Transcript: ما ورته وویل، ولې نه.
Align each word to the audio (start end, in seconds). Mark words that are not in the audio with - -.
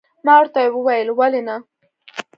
ما 0.25 0.33
ورته 0.39 0.59
وویل، 0.77 1.07
ولې 1.11 1.41
نه. 1.47 1.55